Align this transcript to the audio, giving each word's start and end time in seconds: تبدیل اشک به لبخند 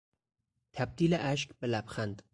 تبدیل 0.75 1.13
اشک 1.19 1.49
به 1.59 1.67
لبخند 1.67 2.21